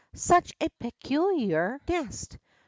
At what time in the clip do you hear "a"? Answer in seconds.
0.59-0.67